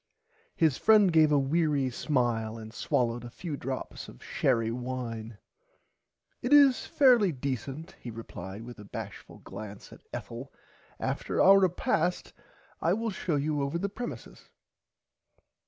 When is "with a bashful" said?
8.63-9.37